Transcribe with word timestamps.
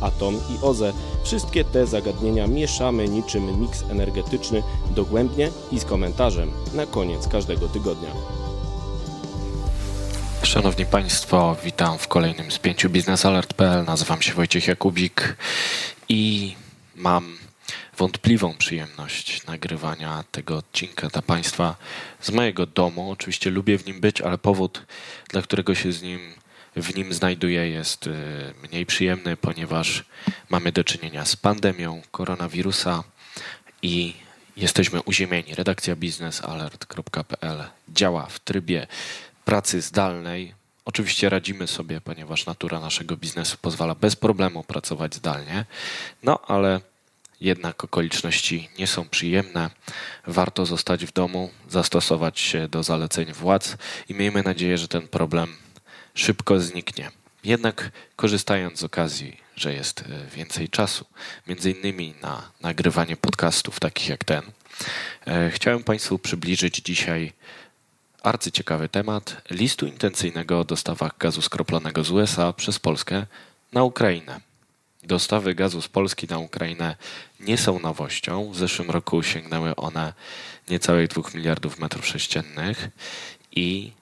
atom 0.00 0.34
i 0.34 0.64
OZE 0.64 0.92
wszystkie 1.24 1.64
te 1.64 1.86
zagadnienia 1.86 2.46
mieszamy 2.46 3.08
niczym 3.08 3.60
miks 3.60 3.82
energetyczny 3.90 4.62
dogłębnie 4.90 5.50
i 5.72 5.80
z 5.80 5.84
komentarzem 5.84 6.50
na 6.74 6.86
koniec 6.86 7.28
każdego 7.28 7.68
tygodnia. 7.68 8.10
Szanowni 10.42 10.86
Państwo, 10.86 11.56
witam 11.64 11.98
w 11.98 12.08
kolejnym 12.08 12.50
spięciu 12.50 12.90
biznesalert.pl. 12.90 13.84
Nazywam 13.84 14.22
się 14.22 14.34
Wojciech 14.34 14.68
Jakubik 14.68 15.36
i 16.08 16.54
mam 16.96 17.38
wątpliwą 17.98 18.56
przyjemność 18.56 19.46
nagrywania 19.46 20.24
tego 20.32 20.56
odcinka 20.56 21.08
dla 21.08 21.22
Państwa 21.22 21.76
z 22.20 22.30
mojego 22.30 22.66
domu. 22.66 23.10
Oczywiście 23.10 23.50
lubię 23.50 23.78
w 23.78 23.86
nim 23.86 24.00
być, 24.00 24.20
ale 24.20 24.38
powód, 24.38 24.86
dla 25.28 25.42
którego 25.42 25.74
się 25.74 25.92
z 25.92 26.02
nim 26.02 26.20
w 26.82 26.94
nim 26.96 27.14
znajduję, 27.14 27.70
jest 27.70 28.06
y, 28.06 28.14
mniej 28.62 28.86
przyjemny, 28.86 29.36
ponieważ 29.36 30.04
mamy 30.48 30.72
do 30.72 30.84
czynienia 30.84 31.24
z 31.24 31.36
pandemią 31.36 32.02
koronawirusa 32.10 33.04
i 33.82 34.14
jesteśmy 34.56 35.02
uziemieni. 35.02 35.54
Redakcja 35.54 35.96
biznesalert.pl 35.96 37.64
działa 37.88 38.26
w 38.26 38.40
trybie 38.40 38.86
pracy 39.44 39.80
zdalnej. 39.80 40.54
Oczywiście 40.84 41.28
radzimy 41.28 41.66
sobie, 41.66 42.00
ponieważ 42.00 42.46
natura 42.46 42.80
naszego 42.80 43.16
biznesu 43.16 43.56
pozwala 43.62 43.94
bez 43.94 44.16
problemu 44.16 44.64
pracować 44.64 45.14
zdalnie, 45.14 45.64
no 46.22 46.38
ale 46.46 46.80
jednak 47.40 47.84
okoliczności 47.84 48.68
nie 48.78 48.86
są 48.86 49.08
przyjemne. 49.08 49.70
Warto 50.26 50.66
zostać 50.66 51.06
w 51.06 51.12
domu, 51.12 51.50
zastosować 51.68 52.40
się 52.40 52.68
do 52.68 52.82
zaleceń 52.82 53.32
władz 53.32 53.76
i 54.08 54.14
miejmy 54.14 54.42
nadzieję, 54.42 54.78
że 54.78 54.88
ten 54.88 55.08
problem 55.08 55.56
szybko 56.18 56.60
zniknie. 56.60 57.10
Jednak 57.44 57.90
korzystając 58.16 58.78
z 58.78 58.84
okazji, 58.84 59.36
że 59.56 59.74
jest 59.74 60.00
e, 60.00 60.36
więcej 60.36 60.68
czasu, 60.68 61.04
między 61.46 61.70
innymi 61.70 62.14
na 62.22 62.50
nagrywanie 62.60 63.16
podcastów 63.16 63.80
takich 63.80 64.08
jak 64.08 64.24
ten, 64.24 64.42
e, 65.26 65.50
chciałem 65.50 65.84
Państwu 65.84 66.18
przybliżyć 66.18 66.76
dzisiaj 66.76 67.32
arcyciekawy 68.22 68.88
temat 68.88 69.42
listu 69.50 69.86
intencyjnego 69.86 70.60
o 70.60 70.64
dostawach 70.64 71.18
gazu 71.18 71.42
skroplonego 71.42 72.04
z 72.04 72.10
USA 72.10 72.52
przez 72.52 72.78
Polskę 72.78 73.26
na 73.72 73.82
Ukrainę. 73.82 74.40
Dostawy 75.02 75.54
gazu 75.54 75.82
z 75.82 75.88
Polski 75.88 76.26
na 76.30 76.38
Ukrainę 76.38 76.96
nie 77.40 77.58
są 77.58 77.78
nowością. 77.78 78.52
W 78.52 78.56
zeszłym 78.56 78.90
roku 78.90 79.22
sięgnęły 79.22 79.76
one 79.76 80.12
niecałych 80.70 81.08
2 81.08 81.22
miliardów 81.34 81.78
metrów 81.78 82.06
sześciennych 82.06 82.88
i 83.52 83.92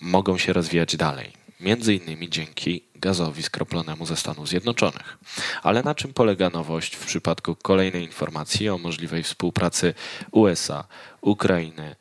mogą 0.00 0.38
się 0.38 0.52
rozwijać 0.52 0.96
dalej. 0.96 1.45
Między 1.60 1.94
innymi 1.94 2.30
dzięki 2.30 2.82
gazowi 2.94 3.42
skroplonemu 3.42 4.06
ze 4.06 4.16
Stanów 4.16 4.48
Zjednoczonych. 4.48 5.18
Ale 5.62 5.82
na 5.82 5.94
czym 5.94 6.12
polega 6.12 6.50
nowość 6.50 6.96
w 6.96 7.06
przypadku 7.06 7.56
kolejnej 7.56 8.04
informacji 8.04 8.68
o 8.68 8.78
możliwej 8.78 9.22
współpracy 9.22 9.94
USA, 10.30 10.84
Ukrainy 11.20 11.96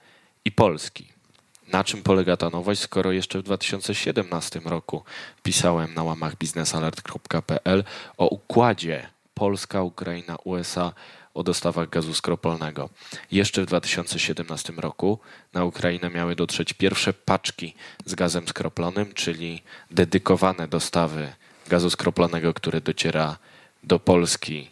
i 0.45 0.51
Polski? 0.51 1.07
Na 1.71 1.83
czym 1.83 2.03
polega 2.03 2.37
ta 2.37 2.49
nowość, 2.49 2.81
skoro 2.81 3.11
jeszcze 3.11 3.39
w 3.39 3.43
2017 3.43 4.61
roku 4.65 5.03
pisałem 5.43 5.93
na 5.93 6.03
łamach 6.03 6.35
biznesalert.pl 6.37 7.83
o 8.17 8.27
układzie 8.27 9.09
Polska, 9.33 9.81
Ukraina, 9.81 10.35
USA 10.43 10.93
o 11.35 11.43
dostawach 11.43 11.89
gazu 11.89 12.13
skropolnego. 12.13 12.89
Jeszcze 13.31 13.61
w 13.61 13.65
2017 13.65 14.73
roku 14.77 15.19
na 15.53 15.65
Ukrainę 15.65 16.09
miały 16.09 16.35
dotrzeć 16.35 16.73
pierwsze 16.73 17.13
paczki 17.13 17.73
z 18.05 18.15
gazem 18.15 18.47
skroplonym, 18.47 19.13
czyli 19.13 19.61
dedykowane 19.91 20.67
dostawy 20.67 21.33
gazu 21.67 21.89
skroplonego, 21.89 22.53
który 22.53 22.81
dociera 22.81 23.37
do 23.83 23.99
Polski 23.99 24.67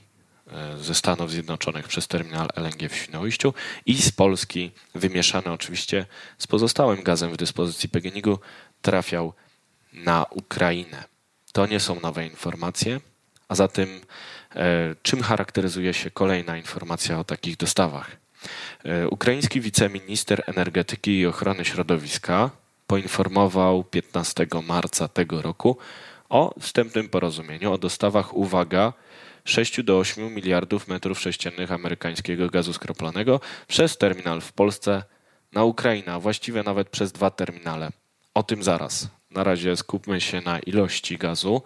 e, 0.47 0.77
ze 0.77 0.95
Stanów 0.95 1.31
Zjednoczonych 1.31 1.87
przez 1.87 2.07
terminal 2.07 2.49
LNG 2.55 2.89
w 2.89 2.95
Świnoujściu 2.95 3.53
i 3.85 4.01
z 4.01 4.11
Polski 4.11 4.71
wymieszany 4.95 5.51
oczywiście 5.51 6.05
z 6.37 6.47
pozostałym 6.47 7.03
gazem 7.03 7.31
w 7.31 7.37
dyspozycji 7.37 7.89
PGNiG-u 7.89 8.39
trafiał 8.81 9.33
na 9.93 10.25
Ukrainę. 10.29 11.03
To 11.51 11.65
nie 11.65 11.79
są 11.79 11.99
nowe 11.99 12.27
informacje, 12.27 12.99
a 13.53 13.55
zatem 13.55 14.01
E, 14.55 14.95
czym 15.03 15.21
charakteryzuje 15.21 15.93
się 15.93 16.11
kolejna 16.11 16.57
informacja 16.57 17.19
o 17.19 17.23
takich 17.23 17.57
dostawach? 17.57 18.17
E, 18.85 19.07
ukraiński 19.07 19.61
wiceminister 19.61 20.43
energetyki 20.45 21.19
i 21.19 21.25
ochrony 21.25 21.65
środowiska 21.65 22.49
poinformował 22.87 23.83
15 23.83 24.47
marca 24.67 25.07
tego 25.07 25.41
roku 25.41 25.77
o 26.29 26.53
wstępnym 26.59 27.09
porozumieniu 27.09 27.73
o 27.73 27.77
dostawach, 27.77 28.33
uwaga, 28.33 28.93
6 29.45 29.83
do 29.83 29.97
8 29.99 30.35
miliardów 30.35 30.87
metrów 30.87 31.19
sześciennych 31.19 31.71
amerykańskiego 31.71 32.49
gazu 32.49 32.73
skroplonego 32.73 33.39
przez 33.67 33.97
terminal 33.97 34.41
w 34.41 34.53
Polsce 34.53 35.03
na 35.51 35.63
Ukrainę, 35.63 36.13
a 36.13 36.19
właściwie 36.19 36.63
nawet 36.63 36.89
przez 36.89 37.11
dwa 37.11 37.29
terminale. 37.29 37.89
O 38.33 38.43
tym 38.43 38.63
zaraz. 38.63 39.07
Na 39.31 39.43
razie 39.43 39.77
skupmy 39.77 40.21
się 40.21 40.41
na 40.41 40.59
ilości 40.59 41.17
gazu. 41.17 41.61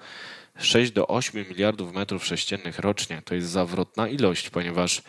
6 0.57 0.91
do 0.91 1.07
8 1.07 1.45
miliardów 1.49 1.93
metrów 1.93 2.25
sześciennych 2.25 2.79
rocznie 2.79 3.21
to 3.25 3.35
jest 3.35 3.49
zawrotna 3.49 4.07
ilość, 4.07 4.49
ponieważ 4.49 5.01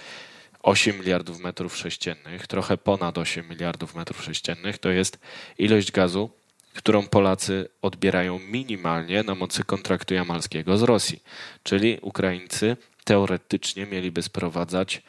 8 0.63 0.99
miliardów 0.99 1.41
metrów 1.41 1.77
sześciennych, 1.77 2.47
trochę 2.47 2.77
ponad 2.77 3.19
8 3.19 3.49
miliardów 3.49 3.95
metrów 3.95 4.25
sześciennych, 4.25 4.79
to 4.79 4.91
jest 4.91 5.19
ilość 5.59 5.93
gazu, 5.93 6.31
którą 6.75 7.07
Polacy 7.07 7.69
odbierają 7.83 8.39
minimalnie 8.39 9.23
na 9.23 9.35
mocy 9.35 9.65
kontraktu 9.65 10.15
jamalskiego 10.15 10.79
z 10.79 10.83
Rosji. 10.83 11.23
Czyli 11.63 11.99
Ukraińcy 12.03 12.77
teoretycznie 13.05 13.87
mieliby 13.87 14.23
sprowadzać 14.23 15.03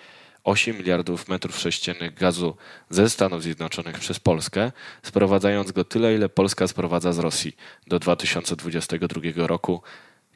8 0.44 0.77
miliardów 0.77 1.27
metrów 1.27 1.59
sześciennych 1.59 2.13
gazu 2.13 2.56
ze 2.89 3.09
Stanów 3.09 3.44
Zjednoczonych 3.44 4.00
przez 4.00 4.19
Polskę, 4.19 4.71
sprowadzając 5.03 5.71
go 5.71 5.83
tyle, 5.83 6.16
ile 6.16 6.29
Polska 6.29 6.67
sprowadza 6.67 7.13
z 7.13 7.19
Rosji 7.19 7.56
do 7.88 8.00
2022 8.00 9.47
roku 9.47 9.81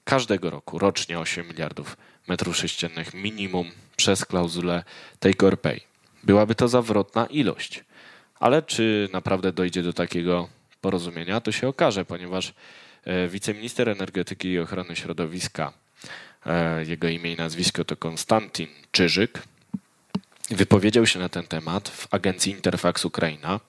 każdego 0.03 0.49
roku, 0.49 0.79
rocznie 0.79 1.19
8 1.19 1.47
miliardów 1.47 1.97
metrów 2.27 2.57
sześciennych 2.57 3.13
minimum 3.13 3.71
przez 3.95 4.25
klauzulę 4.25 4.83
take 5.19 5.47
or 5.47 5.61
pay. 5.61 5.79
Byłaby 6.23 6.55
to 6.55 6.67
zawrotna 6.67 7.25
ilość. 7.25 7.83
Ale 8.39 8.61
czy 8.61 9.09
naprawdę 9.13 9.51
dojdzie 9.51 9.83
do 9.83 9.93
takiego 9.93 10.49
porozumienia, 10.81 11.41
to 11.41 11.51
się 11.51 11.67
okaże, 11.67 12.05
ponieważ 12.05 12.53
e, 13.03 13.27
wiceminister 13.27 13.89
energetyki 13.89 14.47
i 14.47 14.59
ochrony 14.59 14.95
środowiska, 14.95 15.73
e, 16.45 16.85
jego 16.85 17.07
imię 17.07 17.33
i 17.33 17.35
nazwisko 17.35 17.85
to 17.85 17.97
Konstantin 17.97 18.67
Czyżyk, 18.91 19.43
wypowiedział 20.49 21.05
się 21.05 21.19
na 21.19 21.29
ten 21.29 21.43
temat 21.43 21.89
w 21.89 22.13
agencji 22.13 22.51
Interfax 22.51 23.05
Ukraina. 23.05 23.59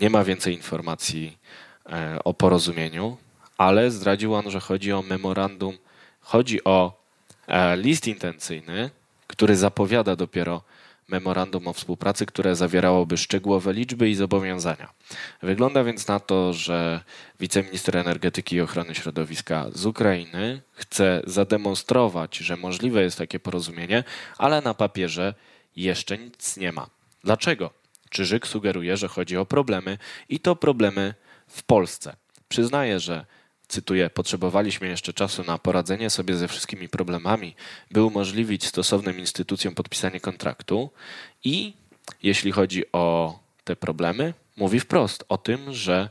Nie 0.00 0.10
ma 0.10 0.24
więcej 0.24 0.54
informacji 0.54 1.38
e, 1.86 2.18
o 2.24 2.34
porozumieniu 2.34 3.16
ale 3.60 3.90
zdradził 3.90 4.34
on, 4.34 4.50
że 4.50 4.60
chodzi 4.60 4.92
o 4.92 5.02
memorandum, 5.02 5.78
chodzi 6.20 6.64
o 6.64 7.02
e, 7.46 7.76
list 7.76 8.06
intencyjny, 8.06 8.90
który 9.26 9.56
zapowiada 9.56 10.16
dopiero 10.16 10.62
memorandum 11.08 11.68
o 11.68 11.72
współpracy, 11.72 12.26
które 12.26 12.56
zawierałoby 12.56 13.16
szczegółowe 13.16 13.72
liczby 13.72 14.10
i 14.10 14.14
zobowiązania. 14.14 14.90
Wygląda 15.42 15.84
więc 15.84 16.08
na 16.08 16.20
to, 16.20 16.52
że 16.52 17.00
wiceminister 17.40 17.96
energetyki 17.96 18.56
i 18.56 18.60
ochrony 18.60 18.94
środowiska 18.94 19.66
z 19.74 19.86
Ukrainy 19.86 20.62
chce 20.72 21.22
zademonstrować, 21.24 22.36
że 22.36 22.56
możliwe 22.56 23.02
jest 23.02 23.18
takie 23.18 23.40
porozumienie, 23.40 24.04
ale 24.38 24.60
na 24.60 24.74
papierze 24.74 25.34
jeszcze 25.76 26.18
nic 26.18 26.56
nie 26.56 26.72
ma. 26.72 26.86
Dlaczego? 27.24 27.70
Czyżyk 28.10 28.46
sugeruje, 28.46 28.96
że 28.96 29.08
chodzi 29.08 29.36
o 29.36 29.46
problemy 29.46 29.98
i 30.28 30.40
to 30.40 30.56
problemy 30.56 31.14
w 31.48 31.62
Polsce. 31.62 32.16
Przyznaje, 32.48 33.00
że 33.00 33.24
cytuję, 33.70 34.10
potrzebowaliśmy 34.10 34.88
jeszcze 34.88 35.12
czasu 35.12 35.44
na 35.44 35.58
poradzenie 35.58 36.10
sobie 36.10 36.36
ze 36.36 36.48
wszystkimi 36.48 36.88
problemami, 36.88 37.54
by 37.90 38.04
umożliwić 38.04 38.66
stosownym 38.66 39.18
instytucjom 39.18 39.74
podpisanie 39.74 40.20
kontraktu 40.20 40.90
i 41.44 41.72
jeśli 42.22 42.52
chodzi 42.52 42.84
o 42.92 43.38
te 43.64 43.76
problemy, 43.76 44.34
mówi 44.56 44.80
wprost 44.80 45.24
o 45.28 45.38
tym, 45.38 45.72
że 45.72 46.08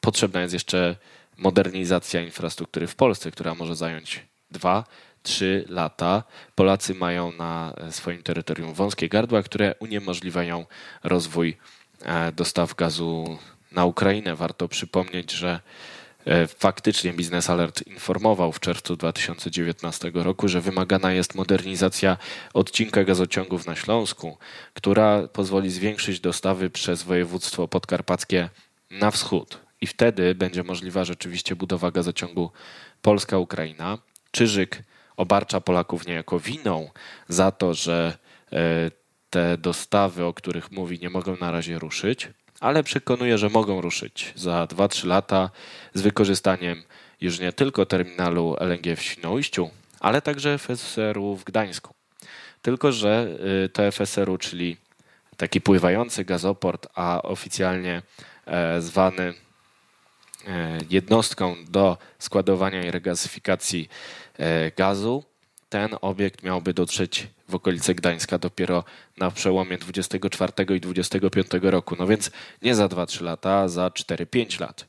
potrzebna 0.00 0.40
jest 0.40 0.54
jeszcze 0.54 0.96
modernizacja 1.36 2.20
infrastruktury 2.22 2.86
w 2.86 2.94
Polsce, 2.94 3.30
która 3.30 3.54
może 3.54 3.76
zająć 3.76 4.26
dwa, 4.50 4.84
trzy 5.22 5.64
lata. 5.68 6.22
Polacy 6.54 6.94
mają 6.94 7.32
na 7.32 7.74
swoim 7.90 8.22
terytorium 8.22 8.74
wąskie 8.74 9.08
gardła, 9.08 9.42
które 9.42 9.74
uniemożliwiają 9.78 10.66
rozwój 11.04 11.56
dostaw 12.36 12.74
gazu 12.74 13.38
na 13.72 13.84
Ukrainę. 13.84 14.36
Warto 14.36 14.68
przypomnieć, 14.68 15.32
że 15.32 15.60
E, 15.60 15.60
faktycznie 16.58 17.12
Biznes 17.12 17.50
Alert 17.50 17.86
informował 17.86 18.52
w 18.52 18.60
czerwcu 18.60 18.96
2019 18.96 20.10
roku, 20.14 20.48
że 20.48 20.60
wymagana 20.60 21.12
jest 21.12 21.34
modernizacja 21.34 22.16
odcinka 22.54 23.04
gazociągów 23.04 23.66
na 23.66 23.76
Śląsku, 23.76 24.38
która 24.74 25.28
pozwoli 25.28 25.70
zwiększyć 25.70 26.20
dostawy 26.20 26.70
przez 26.70 27.02
województwo 27.02 27.68
podkarpackie 27.68 28.48
na 28.90 29.10
wschód. 29.10 29.58
I 29.80 29.86
wtedy 29.86 30.34
będzie 30.34 30.62
możliwa 30.62 31.04
rzeczywiście 31.04 31.56
budowa 31.56 31.90
gazociągu 31.90 32.50
Polska-Ukraina. 33.02 33.98
Czyżyk 34.30 34.82
obarcza 35.16 35.60
Polaków 35.60 36.06
niejako 36.06 36.40
winą 36.40 36.90
za 37.28 37.50
to, 37.50 37.74
że 37.74 38.18
e, 38.52 38.90
te 39.30 39.58
dostawy, 39.58 40.24
o 40.24 40.34
których 40.34 40.70
mówi, 40.70 40.98
nie 40.98 41.10
mogą 41.10 41.36
na 41.36 41.50
razie 41.50 41.78
ruszyć 41.78 42.28
ale 42.60 42.82
przekonuje, 42.82 43.38
że 43.38 43.48
mogą 43.48 43.80
ruszyć 43.80 44.32
za 44.34 44.64
2-3 44.64 45.06
lata 45.06 45.50
z 45.94 46.00
wykorzystaniem 46.00 46.82
już 47.20 47.38
nie 47.38 47.52
tylko 47.52 47.86
terminalu 47.86 48.56
LNG 48.60 48.96
w 48.96 49.02
Świnoujściu, 49.02 49.70
ale 50.00 50.22
także 50.22 50.58
FSR-u 50.58 51.36
w 51.36 51.44
Gdańsku. 51.44 51.94
Tylko, 52.62 52.92
że 52.92 53.28
y, 53.64 53.68
to 53.68 53.92
FSR-u, 53.92 54.38
czyli 54.38 54.76
taki 55.36 55.60
pływający 55.60 56.24
gazoport, 56.24 56.86
a 56.94 57.22
oficjalnie 57.22 58.02
e, 58.46 58.80
zwany 58.80 59.34
e, 60.46 60.78
jednostką 60.90 61.56
do 61.68 61.98
składowania 62.18 62.82
i 62.82 62.90
regazyfikacji 62.90 63.88
e, 64.38 64.70
gazu, 64.70 65.24
ten 65.68 65.96
obiekt 66.00 66.42
miałby 66.42 66.74
dotrzeć 66.74 67.28
w 67.48 67.54
okolice 67.54 67.94
Gdańska 67.94 68.38
dopiero 68.38 68.84
na 69.16 69.30
przełomie 69.30 69.78
24 69.78 70.52
i 70.76 70.80
25 70.80 71.46
roku. 71.62 71.96
No 71.98 72.06
więc 72.06 72.30
nie 72.62 72.74
za 72.74 72.86
2-3 72.86 73.22
lata, 73.22 73.68
za 73.68 73.88
4-5 73.88 74.60
lat. 74.60 74.86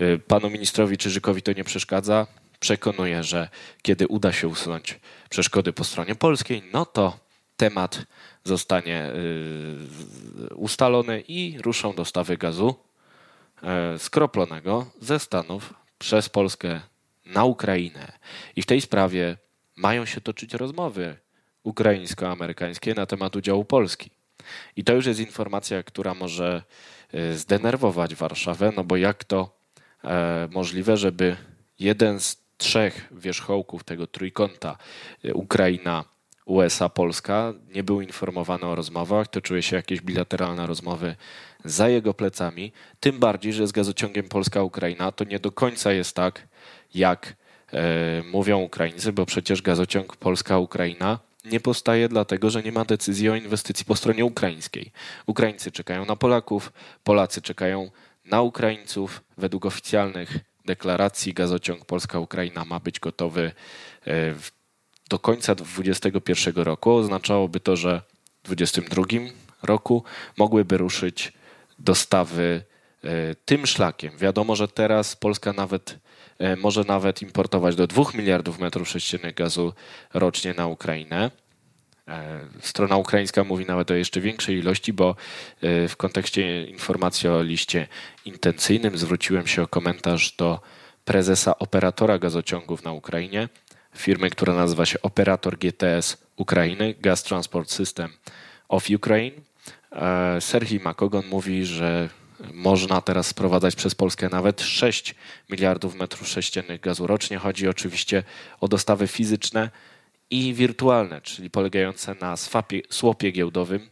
Y, 0.00 0.18
panu 0.18 0.50
ministrowi 0.50 0.98
Czyżykowi 0.98 1.42
to 1.42 1.52
nie 1.52 1.64
przeszkadza. 1.64 2.26
Przekonuje, 2.60 3.22
że 3.22 3.48
kiedy 3.82 4.06
uda 4.06 4.32
się 4.32 4.48
usunąć 4.48 5.00
przeszkody 5.30 5.72
po 5.72 5.84
stronie 5.84 6.14
polskiej, 6.14 6.62
no 6.72 6.86
to 6.86 7.18
temat 7.56 8.04
zostanie 8.44 9.12
y, 10.50 10.54
ustalony 10.54 11.20
i 11.28 11.58
ruszą 11.62 11.94
dostawy 11.94 12.36
gazu 12.36 12.74
y, 13.94 13.98
skroplonego 13.98 14.86
ze 15.00 15.18
Stanów 15.18 15.74
przez 15.98 16.28
Polskę 16.28 16.80
na 17.26 17.44
Ukrainę. 17.44 18.12
I 18.56 18.62
w 18.62 18.66
tej 18.66 18.80
sprawie 18.80 19.36
mają 19.76 20.04
się 20.04 20.20
toczyć 20.20 20.54
rozmowy 20.54 21.16
ukraińsko-amerykańskie 21.64 22.94
na 22.94 23.06
temat 23.06 23.36
udziału 23.36 23.64
Polski. 23.64 24.10
I 24.76 24.84
to 24.84 24.92
już 24.92 25.06
jest 25.06 25.20
informacja, 25.20 25.82
która 25.82 26.14
może 26.14 26.62
e, 27.12 27.34
zdenerwować 27.34 28.14
Warszawę, 28.14 28.72
no 28.76 28.84
bo 28.84 28.96
jak 28.96 29.24
to 29.24 29.56
e, 30.04 30.48
możliwe, 30.52 30.96
żeby 30.96 31.36
jeden 31.78 32.20
z 32.20 32.36
trzech 32.56 33.08
wierzchołków 33.12 33.84
tego 33.84 34.06
trójkąta 34.06 34.76
e, 35.24 35.34
Ukraina, 35.34 36.04
USA, 36.44 36.88
Polska 36.88 37.52
nie 37.74 37.82
był 37.82 38.00
informowany 38.00 38.66
o 38.66 38.74
rozmowach, 38.74 39.28
toczyły 39.28 39.62
się 39.62 39.76
jakieś 39.76 40.00
bilateralne 40.00 40.66
rozmowy 40.66 41.16
za 41.64 41.88
jego 41.88 42.14
plecami, 42.14 42.72
tym 43.00 43.18
bardziej, 43.18 43.52
że 43.52 43.66
z 43.66 43.72
gazociągiem 43.72 44.28
Polska-Ukraina 44.28 45.12
to 45.12 45.24
nie 45.24 45.38
do 45.38 45.52
końca 45.52 45.92
jest 45.92 46.16
tak, 46.16 46.48
jak 46.94 47.36
mówią 48.32 48.58
Ukraińcy, 48.58 49.12
bo 49.12 49.26
przecież 49.26 49.62
gazociąg 49.62 50.16
Polska-Ukraina 50.16 51.18
nie 51.44 51.60
powstaje 51.60 52.08
dlatego, 52.08 52.50
że 52.50 52.62
nie 52.62 52.72
ma 52.72 52.84
decyzji 52.84 53.30
o 53.30 53.34
inwestycji 53.34 53.84
po 53.84 53.96
stronie 53.96 54.24
ukraińskiej. 54.24 54.92
Ukraińcy 55.26 55.72
czekają 55.72 56.04
na 56.04 56.16
Polaków, 56.16 56.72
Polacy 57.04 57.42
czekają 57.42 57.90
na 58.24 58.42
Ukraińców. 58.42 59.22
Według 59.38 59.66
oficjalnych 59.66 60.38
deklaracji 60.64 61.34
gazociąg 61.34 61.84
Polska-Ukraina 61.84 62.64
ma 62.64 62.80
być 62.80 63.00
gotowy 63.00 63.52
e, 64.06 64.34
do 65.08 65.18
końca 65.18 65.54
2021 65.54 66.64
roku. 66.64 66.92
Oznaczałoby 66.92 67.60
to, 67.60 67.76
że 67.76 68.02
w 68.42 68.46
2022 68.46 69.04
roku 69.62 70.04
mogłyby 70.36 70.78
ruszyć 70.78 71.32
dostawy 71.78 72.64
e, 73.04 73.34
tym 73.34 73.66
szlakiem. 73.66 74.16
Wiadomo, 74.18 74.56
że 74.56 74.68
teraz 74.68 75.16
Polska 75.16 75.52
nawet 75.52 75.98
może 76.56 76.84
nawet 76.84 77.22
importować 77.22 77.76
do 77.76 77.86
2 77.86 78.04
miliardów 78.14 78.58
metrów 78.58 78.88
sześciennych 78.88 79.34
gazu 79.34 79.72
rocznie 80.14 80.54
na 80.54 80.66
Ukrainę. 80.66 81.30
E, 82.08 82.40
strona 82.60 82.96
ukraińska 82.96 83.44
mówi 83.44 83.66
nawet 83.66 83.90
o 83.90 83.94
jeszcze 83.94 84.20
większej 84.20 84.58
ilości, 84.58 84.92
bo 84.92 85.16
e, 85.62 85.88
w 85.88 85.96
kontekście 85.96 86.64
informacji 86.64 87.28
o 87.28 87.42
liście 87.42 87.86
intencyjnym 88.24 88.98
zwróciłem 88.98 89.46
się 89.46 89.62
o 89.62 89.66
komentarz 89.66 90.36
do 90.36 90.60
prezesa 91.04 91.58
operatora 91.58 92.18
gazociągów 92.18 92.84
na 92.84 92.92
Ukrainie, 92.92 93.48
firmy, 93.96 94.30
która 94.30 94.54
nazywa 94.54 94.86
się 94.86 95.02
Operator 95.02 95.58
GTS 95.58 96.16
Ukrainy, 96.36 96.94
Gas 97.00 97.22
Transport 97.22 97.70
System 97.70 98.10
of 98.68 98.90
Ukraine. 98.90 99.36
Serhii 100.40 100.80
Makogon 100.80 101.26
mówi, 101.26 101.64
że 101.64 102.08
można 102.52 103.00
teraz 103.00 103.26
sprowadzać 103.26 103.76
przez 103.76 103.94
Polskę 103.94 104.28
nawet 104.28 104.62
6 104.62 105.14
miliardów 105.50 105.94
metrów 105.94 106.28
sześciennych 106.28 106.80
gazu 106.80 107.06
rocznie. 107.06 107.38
Chodzi 107.38 107.68
oczywiście 107.68 108.22
o 108.60 108.68
dostawy 108.68 109.06
fizyczne 109.06 109.70
i 110.30 110.54
wirtualne, 110.54 111.20
czyli 111.20 111.50
polegające 111.50 112.14
na 112.14 112.36
swapie, 112.36 112.80
słopie 112.90 113.30
giełdowym, 113.32 113.88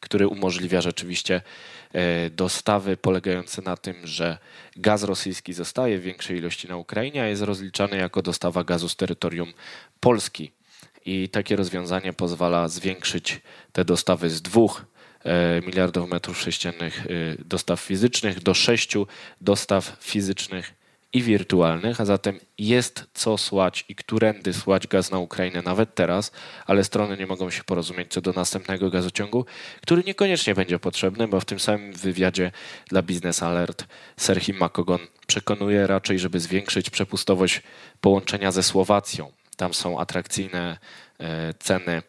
który 0.00 0.28
umożliwia 0.28 0.80
rzeczywiście 0.80 1.42
e, 1.92 2.30
dostawy 2.30 2.96
polegające 2.96 3.62
na 3.62 3.76
tym, 3.76 4.06
że 4.06 4.38
gaz 4.76 5.02
rosyjski 5.02 5.52
zostaje 5.52 5.98
w 5.98 6.02
większej 6.02 6.38
ilości 6.38 6.68
na 6.68 6.76
Ukrainie, 6.76 7.22
a 7.22 7.26
jest 7.26 7.42
rozliczany 7.42 7.96
jako 7.96 8.22
dostawa 8.22 8.64
gazu 8.64 8.88
z 8.88 8.96
terytorium 8.96 9.52
Polski. 10.00 10.52
I 11.04 11.28
takie 11.28 11.56
rozwiązanie 11.56 12.12
pozwala 12.12 12.68
zwiększyć 12.68 13.40
te 13.72 13.84
dostawy 13.84 14.30
z 14.30 14.42
dwóch 14.42 14.84
miliardów 15.66 16.10
metrów 16.10 16.40
sześciennych 16.40 17.06
e, 17.06 17.44
dostaw 17.44 17.80
fizycznych 17.80 18.42
do 18.42 18.54
sześciu 18.54 19.06
dostaw 19.40 19.96
fizycznych 20.00 20.74
i 21.12 21.22
wirtualnych, 21.22 22.00
a 22.00 22.04
zatem 22.04 22.40
jest 22.58 23.06
co 23.14 23.38
słać 23.38 23.84
i 23.88 23.94
którędy 23.94 24.52
słać 24.54 24.86
gaz 24.86 25.10
na 25.10 25.18
Ukrainę 25.18 25.62
nawet 25.62 25.94
teraz, 25.94 26.32
ale 26.66 26.84
strony 26.84 27.16
nie 27.16 27.26
mogą 27.26 27.50
się 27.50 27.64
porozumieć 27.64 28.12
co 28.12 28.20
do 28.20 28.32
następnego 28.32 28.90
gazociągu, 28.90 29.46
który 29.82 30.02
niekoniecznie 30.06 30.54
będzie 30.54 30.78
potrzebny, 30.78 31.28
bo 31.28 31.40
w 31.40 31.44
tym 31.44 31.60
samym 31.60 31.92
wywiadzie 31.92 32.52
dla 32.88 33.02
Business 33.02 33.42
Alert 33.42 33.84
Serhii 34.16 34.58
Makogon 34.58 35.00
przekonuje 35.26 35.86
raczej, 35.86 36.18
żeby 36.18 36.40
zwiększyć 36.40 36.90
przepustowość 36.90 37.62
połączenia 38.00 38.52
ze 38.52 38.62
Słowacją. 38.62 39.32
Tam 39.56 39.74
są 39.74 40.00
atrakcyjne 40.00 40.78
e, 41.20 41.54
ceny 41.54 42.02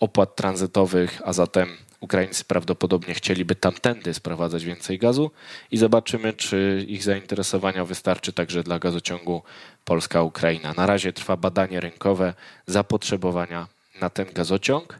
opłat 0.00 0.36
tranzytowych, 0.36 1.20
a 1.24 1.32
zatem 1.32 1.76
Ukraińcy 2.02 2.44
prawdopodobnie 2.44 3.14
chcieliby 3.14 3.54
tamtędy 3.54 4.14
sprowadzać 4.14 4.64
więcej 4.64 4.98
gazu 4.98 5.30
i 5.70 5.76
zobaczymy, 5.76 6.32
czy 6.32 6.84
ich 6.88 7.02
zainteresowania 7.02 7.84
wystarczy 7.84 8.32
także 8.32 8.62
dla 8.62 8.78
gazociągu 8.78 9.42
Polska-Ukraina. 9.84 10.74
Na 10.76 10.86
razie 10.86 11.12
trwa 11.12 11.36
badanie 11.36 11.80
rynkowe 11.80 12.34
zapotrzebowania 12.66 13.66
na 14.00 14.10
ten 14.10 14.26
gazociąg. 14.34 14.98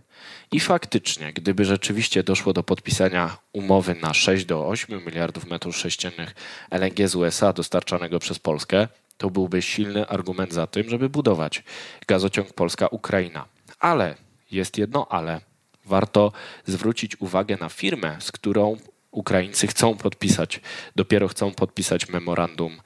I 0.52 0.60
faktycznie, 0.60 1.32
gdyby 1.32 1.64
rzeczywiście 1.64 2.22
doszło 2.22 2.52
do 2.52 2.62
podpisania 2.62 3.36
umowy 3.52 3.94
na 3.94 4.14
6 4.14 4.44
do 4.44 4.68
8 4.68 5.04
miliardów 5.06 5.46
metrów 5.46 5.76
sześciennych 5.76 6.34
LNG 6.70 7.08
z 7.08 7.14
USA 7.14 7.52
dostarczanego 7.52 8.18
przez 8.18 8.38
Polskę, 8.38 8.88
to 9.18 9.30
byłby 9.30 9.62
silny 9.62 10.08
argument 10.08 10.52
za 10.52 10.66
tym, 10.66 10.90
żeby 10.90 11.08
budować 11.08 11.64
gazociąg 12.06 12.52
Polska-Ukraina. 12.52 13.44
Ale 13.78 14.14
jest 14.50 14.78
jedno 14.78 15.06
ale 15.10 15.40
warto 15.84 16.32
zwrócić 16.66 17.20
uwagę 17.20 17.56
na 17.60 17.68
firmę, 17.68 18.16
z 18.20 18.32
którą 18.32 18.76
Ukraińcy 19.10 19.66
chcą 19.66 19.96
podpisać, 19.96 20.60
dopiero 20.96 21.28
chcą 21.28 21.54
podpisać 21.54 22.08
memorandum 22.08 22.80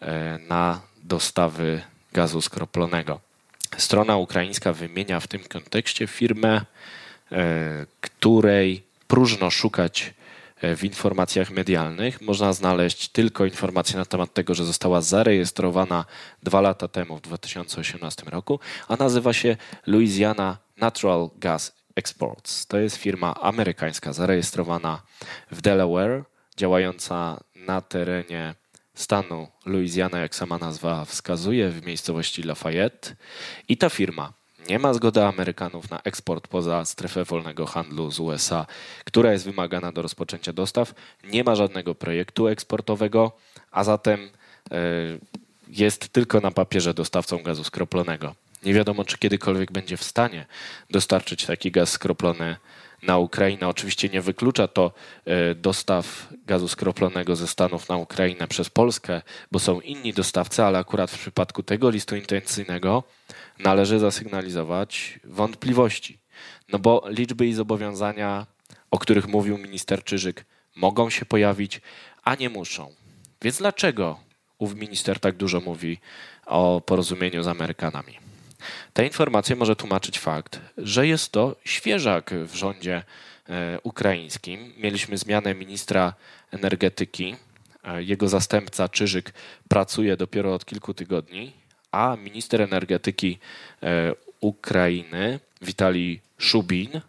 e, 0.00 0.38
na 0.48 0.80
dostawy 1.02 1.82
gazu 2.12 2.40
skroplonego. 2.40 3.20
Strona 3.76 4.16
ukraińska 4.16 4.72
wymienia 4.72 5.20
w 5.20 5.26
tym 5.26 5.40
kontekście 5.44 6.06
firmę, 6.06 6.60
e, 7.32 7.86
której 8.00 8.82
próżno 9.08 9.50
szukać 9.50 10.14
e, 10.60 10.76
w 10.76 10.84
informacjach 10.84 11.50
medialnych. 11.50 12.20
Można 12.20 12.52
znaleźć 12.52 13.08
tylko 13.08 13.44
informacje 13.44 13.96
na 13.96 14.04
temat 14.04 14.34
tego, 14.34 14.54
że 14.54 14.64
została 14.64 15.00
zarejestrowana 15.00 16.04
dwa 16.42 16.60
lata 16.60 16.88
temu, 16.88 17.16
w 17.16 17.20
2018 17.20 18.22
roku, 18.26 18.60
a 18.88 18.96
nazywa 18.96 19.32
się 19.32 19.56
Louisiana 19.86 20.56
Natural 20.76 21.30
Gas 21.36 21.77
Exports. 21.98 22.66
To 22.66 22.78
jest 22.78 22.96
firma 22.96 23.34
amerykańska 23.34 24.12
zarejestrowana 24.12 25.02
w 25.50 25.60
Delaware, 25.60 26.24
działająca 26.56 27.40
na 27.56 27.80
terenie 27.80 28.54
stanu 28.94 29.48
Louisiana, 29.66 30.18
jak 30.18 30.34
sama 30.34 30.58
nazwa 30.58 31.04
wskazuje, 31.04 31.68
w 31.70 31.86
miejscowości 31.86 32.42
Lafayette. 32.42 33.16
I 33.68 33.76
ta 33.76 33.88
firma 33.88 34.32
nie 34.68 34.78
ma 34.78 34.94
zgody 34.94 35.22
Amerykanów 35.22 35.90
na 35.90 36.00
eksport 36.04 36.48
poza 36.48 36.84
strefę 36.84 37.24
wolnego 37.24 37.66
handlu 37.66 38.10
z 38.10 38.20
USA, 38.20 38.66
która 39.04 39.32
jest 39.32 39.44
wymagana 39.44 39.92
do 39.92 40.02
rozpoczęcia 40.02 40.52
dostaw. 40.52 40.94
Nie 41.24 41.44
ma 41.44 41.54
żadnego 41.54 41.94
projektu 41.94 42.48
eksportowego, 42.48 43.32
a 43.70 43.84
zatem 43.84 44.30
e, 44.70 44.78
jest 45.68 46.08
tylko 46.08 46.40
na 46.40 46.50
papierze 46.50 46.94
dostawcą 46.94 47.42
gazu 47.42 47.64
skroplonego. 47.64 48.34
Nie 48.62 48.74
wiadomo, 48.74 49.04
czy 49.04 49.18
kiedykolwiek 49.18 49.72
będzie 49.72 49.96
w 49.96 50.04
stanie 50.04 50.46
dostarczyć 50.90 51.46
taki 51.46 51.70
gaz 51.70 51.90
skroplony 51.90 52.56
na 53.02 53.18
Ukrainę. 53.18 53.68
Oczywiście 53.68 54.08
nie 54.08 54.20
wyklucza 54.20 54.68
to 54.68 54.92
e, 55.24 55.54
dostaw 55.54 56.28
gazu 56.46 56.68
skroplonego 56.68 57.36
ze 57.36 57.46
Stanów 57.46 57.88
na 57.88 57.96
Ukrainę 57.96 58.48
przez 58.48 58.70
Polskę, 58.70 59.22
bo 59.52 59.58
są 59.58 59.80
inni 59.80 60.12
dostawcy, 60.12 60.62
ale 60.62 60.78
akurat 60.78 61.10
w 61.10 61.18
przypadku 61.18 61.62
tego 61.62 61.90
listu 61.90 62.16
intencyjnego 62.16 63.02
należy 63.58 63.98
zasygnalizować 63.98 65.20
wątpliwości. 65.24 66.18
No 66.72 66.78
bo 66.78 67.04
liczby 67.08 67.46
i 67.46 67.52
zobowiązania, 67.52 68.46
o 68.90 68.98
których 68.98 69.28
mówił 69.28 69.58
minister 69.58 70.04
Czyżyk, 70.04 70.44
mogą 70.76 71.10
się 71.10 71.26
pojawić, 71.26 71.80
a 72.24 72.34
nie 72.34 72.48
muszą. 72.48 72.94
Więc 73.42 73.58
dlaczego 73.58 74.20
ów 74.58 74.74
minister 74.74 75.20
tak 75.20 75.36
dużo 75.36 75.60
mówi 75.60 75.98
o 76.46 76.82
porozumieniu 76.86 77.42
z 77.42 77.48
Amerykanami? 77.48 78.27
Te 78.92 79.06
informacje 79.06 79.56
może 79.56 79.76
tłumaczyć 79.76 80.18
fakt, 80.18 80.60
że 80.78 81.06
jest 81.06 81.32
to 81.32 81.56
świeżak 81.64 82.30
w 82.34 82.54
rządzie 82.54 83.02
e, 83.48 83.78
ukraińskim. 83.82 84.72
Mieliśmy 84.76 85.18
zmianę 85.18 85.54
ministra 85.54 86.14
energetyki. 86.50 87.36
E, 87.84 88.02
jego 88.02 88.28
zastępca 88.28 88.88
Czyżyk 88.88 89.32
pracuje 89.68 90.16
dopiero 90.16 90.54
od 90.54 90.64
kilku 90.64 90.94
tygodni, 90.94 91.52
a 91.90 92.16
minister 92.16 92.62
energetyki 92.62 93.38
e, 93.82 94.12
Ukrainy 94.40 95.40
Witalij 95.62 96.20
Szubin 96.38 97.00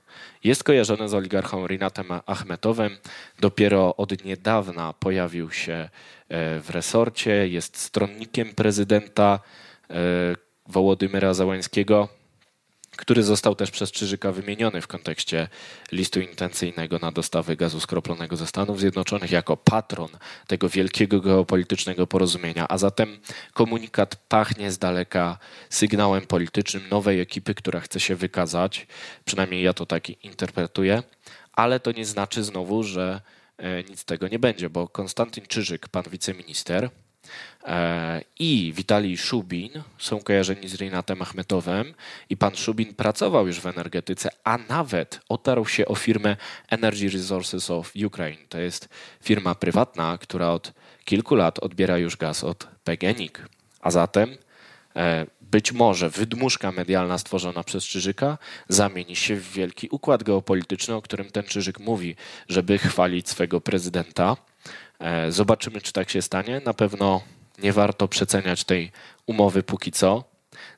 jest 0.43 0.63
kojarzony 0.63 1.09
z 1.09 1.13
oligarchą 1.13 1.67
Rinatem 1.67 2.07
Achmetowem. 2.25 2.97
Dopiero 3.39 3.95
od 3.95 4.25
niedawna 4.25 4.93
pojawił 4.93 5.51
się 5.51 5.89
w 6.29 6.65
resorcie, 6.69 7.47
jest 7.47 7.77
stronnikiem 7.77 8.55
prezydenta 8.55 9.39
Wołodymyra 10.69 11.33
Załańskiego, 11.33 12.09
który 12.97 13.23
został 13.23 13.55
też 13.55 13.71
przez 13.71 13.91
Czyżyka 13.91 14.31
wymieniony 14.31 14.81
w 14.81 14.87
kontekście 14.87 15.47
listu 15.91 16.21
intencyjnego 16.21 16.99
na 17.01 17.11
dostawy 17.11 17.55
gazu 17.55 17.79
skroplonego 17.79 18.35
ze 18.37 18.47
Stanów 18.47 18.79
Zjednoczonych 18.79 19.31
jako 19.31 19.57
patron 19.57 20.09
tego 20.47 20.69
wielkiego 20.69 21.21
geopolitycznego 21.21 22.07
porozumienia. 22.07 22.67
A 22.67 22.77
zatem 22.77 23.19
komunikat 23.53 24.15
pachnie 24.15 24.71
z 24.71 24.77
daleka 24.77 25.37
sygnałem 25.69 26.27
politycznym 26.27 26.89
nowej 26.89 27.19
ekipy, 27.19 27.55
która 27.55 27.79
chce 27.79 27.99
się 27.99 28.15
wykazać. 28.15 28.87
Przynajmniej 29.25 29.63
ja 29.63 29.73
to 29.73 29.85
tak 29.85 30.09
interpretuję. 30.09 31.03
Ale 31.53 31.79
to 31.79 31.91
nie 31.91 32.05
znaczy 32.05 32.43
znowu, 32.43 32.83
że 32.83 33.21
e, 33.57 33.83
nic 33.83 33.99
z 33.99 34.05
tego 34.05 34.27
nie 34.27 34.39
będzie, 34.39 34.69
bo 34.69 34.87
Konstantyn 34.87 35.45
Czyżyk, 35.47 35.87
pan 35.87 36.03
wiceminister, 36.11 36.89
i 38.39 38.73
Witalij 38.75 39.17
Szubin 39.17 39.71
są 39.97 40.19
kojarzeni 40.19 40.67
z 40.67 40.75
Rinatem 40.75 41.21
Achmetowem 41.21 41.93
i 42.29 42.37
pan 42.37 42.55
Szubin 42.55 42.93
pracował 42.93 43.47
już 43.47 43.59
w 43.59 43.65
energetyce, 43.65 44.29
a 44.43 44.57
nawet 44.69 45.19
otarł 45.29 45.65
się 45.65 45.85
o 45.85 45.95
firmę 45.95 46.37
Energy 46.69 47.09
Resources 47.09 47.71
of 47.71 47.91
Ukraine. 48.05 48.41
To 48.49 48.59
jest 48.59 48.89
firma 49.23 49.55
prywatna, 49.55 50.17
która 50.17 50.49
od 50.49 50.73
kilku 51.05 51.35
lat 51.35 51.59
odbiera 51.59 51.97
już 51.97 52.17
gaz 52.17 52.43
od 52.43 52.67
PGNiG. 52.83 53.49
A 53.81 53.91
zatem 53.91 54.37
e, 54.95 55.25
być 55.41 55.71
może 55.71 56.09
wydmuszka 56.09 56.71
medialna 56.71 57.17
stworzona 57.17 57.63
przez 57.63 57.83
Czyżyka 57.83 58.37
zamieni 58.69 59.15
się 59.15 59.35
w 59.35 59.51
wielki 59.51 59.87
układ 59.91 60.23
geopolityczny, 60.23 60.95
o 60.95 61.01
którym 61.01 61.31
ten 61.31 61.43
Czyżyk 61.43 61.79
mówi, 61.79 62.15
żeby 62.49 62.77
chwalić 62.77 63.29
swego 63.29 63.61
prezydenta 63.61 64.35
E, 64.35 64.48
zobaczymy, 65.29 65.81
czy 65.81 65.93
tak 65.93 66.09
się 66.09 66.21
stanie. 66.21 66.61
Na 66.65 66.73
pewno 66.73 67.21
nie 67.63 67.73
warto 67.73 68.07
przeceniać 68.07 68.63
tej 68.63 68.91
umowy 69.25 69.63
póki 69.63 69.91
co. 69.91 70.23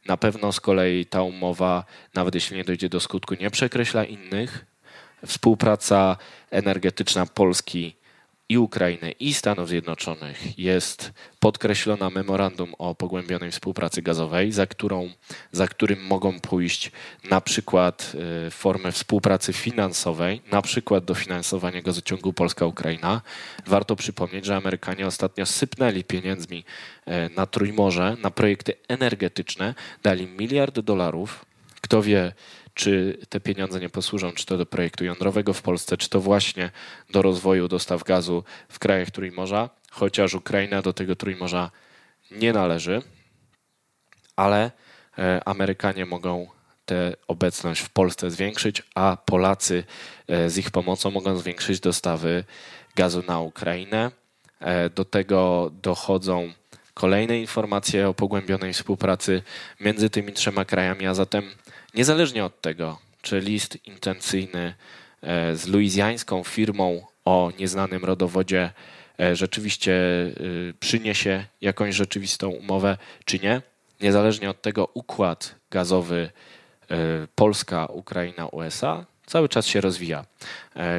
Na 0.06 0.18
pewno 0.18 0.52
z 0.52 0.60
kolei 0.60 1.06
ta 1.06 1.22
umowa, 1.22 1.84
nawet 2.14 2.36
jeśli 2.36 2.58
nie 2.58 2.64
dojdzie 2.64 2.90
do 2.90 3.00
skutku, 3.00 3.36
nie 3.36 3.52
przekreśla 3.52 4.04
innych. 4.04 4.66
Współpraca 5.26 6.18
energetyczna 6.52 7.26
Polski 7.26 7.96
i 8.52 8.58
Ukrainy, 8.58 9.12
i 9.12 9.34
Stanów 9.34 9.70
Zjednoczonych 9.70 10.60
jest 10.60 11.12
podkreślona 11.40 12.10
memorandum 12.10 12.74
o 12.78 12.96
pogłębionej 12.96 13.52
współpracy 13.52 14.02
gazowej, 14.02 14.52
za, 14.52 14.66
którą, 14.68 15.10
za 15.52 15.68
którym 15.68 16.06
mogą 16.06 16.40
pójść 16.40 16.92
na 17.30 17.42
przykład 17.42 18.12
y, 18.48 18.52
formy 18.52 18.92
współpracy 18.92 19.54
finansowej, 19.54 20.42
na 20.52 20.62
przykład 20.62 21.06
dofinansowanie 21.06 21.82
gazociągu 21.82 22.34
Polska-Ukraina. 22.34 23.22
Warto 23.68 23.96
przypomnieć, 23.96 24.46
że 24.46 24.56
Amerykanie 24.56 25.08
ostatnio 25.08 25.46
sypnęli 25.46 26.04
pieniędzmi 26.04 26.64
y, 27.08 27.12
na 27.36 27.46
Trójmorze, 27.46 28.18
na 28.22 28.32
projekty 28.32 28.74
energetyczne, 28.88 29.74
dali 30.04 30.28
miliard 30.28 30.80
dolarów. 30.80 31.46
Kto 31.82 32.02
wie, 32.02 32.34
czy 32.74 33.18
te 33.30 33.40
pieniądze 33.40 33.80
nie 33.80 33.90
posłużą, 33.90 34.32
czy 34.32 34.46
to 34.46 34.58
do 34.58 34.66
projektu 34.66 35.06
jądrowego 35.06 35.54
w 35.54 35.62
Polsce, 35.62 35.98
czy 35.98 36.10
to 36.10 36.20
właśnie 36.20 36.72
do 37.10 37.22
rozwoju 37.22 37.68
dostaw 37.68 38.04
gazu 38.04 38.44
w 38.70 38.80
krajach 38.80 39.12
Trójmorza, 39.12 39.70
chociaż 39.92 40.34
Ukraina 40.34 40.82
do 40.82 40.94
tego 40.94 41.16
Trójmorza 41.16 41.72
nie 42.32 42.54
należy, 42.54 43.02
ale 44.36 44.72
e, 45.18 45.42
Amerykanie 45.46 46.06
mogą 46.06 46.48
tę 46.86 47.14
obecność 47.28 47.82
w 47.82 47.90
Polsce 47.90 48.32
zwiększyć, 48.32 48.84
a 48.96 49.18
Polacy 49.26 49.84
e, 50.28 50.50
z 50.50 50.58
ich 50.58 50.72
pomocą 50.72 51.12
mogą 51.12 51.38
zwiększyć 51.38 51.80
dostawy 51.80 52.44
gazu 52.96 53.24
na 53.28 53.40
Ukrainę. 53.40 54.12
E, 54.60 54.90
do 54.90 55.06
tego 55.06 55.72
dochodzą 55.82 56.54
kolejne 56.94 57.40
informacje 57.40 58.10
o 58.10 58.14
pogłębionej 58.14 58.74
współpracy 58.74 59.42
między 59.80 60.10
tymi 60.10 60.34
trzema 60.34 60.66
krajami, 60.66 61.08
a 61.08 61.14
zatem 61.14 61.52
Niezależnie 61.94 62.46
od 62.46 62.62
tego, 62.62 63.00
czy 63.22 63.40
list 63.40 63.88
intencyjny 63.88 64.74
e, 65.22 65.56
z 65.56 65.68
luizjańską 65.68 66.44
firmą 66.44 67.06
o 67.26 67.52
nieznanym 67.60 68.06
rodowodzie 68.06 68.72
e, 69.20 69.36
rzeczywiście 69.36 69.94
e, 69.94 70.34
przyniesie 70.80 71.46
jakąś 71.62 71.96
rzeczywistą 71.96 72.50
umowę, 72.50 72.98
czy 73.26 73.40
nie, 73.40 73.62
niezależnie 74.02 74.50
od 74.50 74.62
tego 74.62 74.88
układ 74.94 75.56
gazowy 75.72 76.30
Polska, 77.36 77.86
Ukraina, 77.86 78.48
USA 78.48 79.06
cały 79.26 79.50
czas 79.50 79.66
się 79.66 79.82
rozwija. 79.82 80.26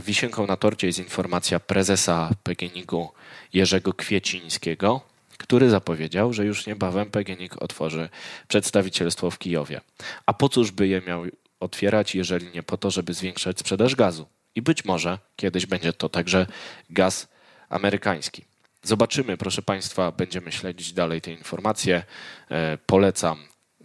Wisienką 0.02 0.46
na 0.46 0.56
torcie 0.56 0.86
jest 0.86 0.98
informacja 0.98 1.60
prezesa 1.60 2.30
PGNiG-u 2.42 3.12
Jerzego 3.52 3.92
Kwiecińskiego, 3.92 5.00
który 5.42 5.70
zapowiedział, 5.70 6.32
że 6.32 6.44
już 6.44 6.66
niebawem 6.66 7.10
PGNiG 7.10 7.62
otworzy 7.62 8.08
przedstawicielstwo 8.48 9.30
w 9.30 9.38
Kijowie. 9.38 9.80
A 10.26 10.32
po 10.32 10.48
cóż 10.48 10.70
by 10.70 10.88
je 10.88 11.00
miał 11.00 11.24
otwierać, 11.60 12.14
jeżeli 12.14 12.46
nie 12.54 12.62
po 12.62 12.76
to, 12.76 12.90
żeby 12.90 13.14
zwiększać 13.14 13.58
sprzedaż 13.58 13.94
gazu? 13.94 14.26
I 14.54 14.62
być 14.62 14.84
może 14.84 15.18
kiedyś 15.36 15.66
będzie 15.66 15.92
to 15.92 16.08
także 16.08 16.46
gaz 16.90 17.28
amerykański. 17.68 18.44
Zobaczymy, 18.82 19.36
proszę 19.36 19.62
Państwa, 19.62 20.12
będziemy 20.12 20.52
śledzić 20.52 20.92
dalej 20.92 21.20
te 21.20 21.30
informacje. 21.32 22.02
E, 22.50 22.78
polecam 22.86 23.38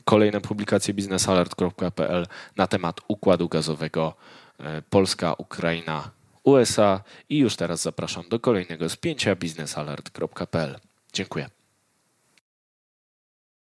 kolejne 0.05 0.41
publikacje 0.41 0.93
biznesalert.pl 0.93 2.27
na 2.57 2.67
temat 2.67 3.01
układu 3.07 3.49
gazowego 3.49 4.15
e, 4.59 4.81
Polska, 4.81 5.33
Ukraina, 5.33 6.11
USA 6.43 7.03
i 7.29 7.37
już 7.37 7.55
teraz 7.55 7.81
zapraszam 7.81 8.29
do 8.29 8.39
kolejnego 8.39 8.89
spięcia 8.89 9.35
biznesalert.pl. 9.35 10.79
Dziękuję. 11.17 11.56